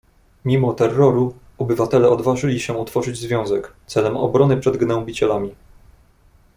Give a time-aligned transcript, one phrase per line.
[0.45, 5.55] "Mimo terroru, obywatele odważyli się utworzyć związek, celem obrony przed gnębicielami."